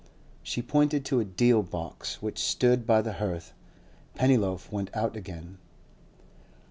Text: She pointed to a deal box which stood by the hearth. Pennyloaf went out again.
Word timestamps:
She 0.41 0.63
pointed 0.63 1.05
to 1.05 1.19
a 1.19 1.23
deal 1.23 1.61
box 1.61 2.23
which 2.23 2.39
stood 2.43 2.87
by 2.87 3.03
the 3.03 3.13
hearth. 3.13 3.53
Pennyloaf 4.15 4.71
went 4.71 4.89
out 4.95 5.15
again. 5.15 5.59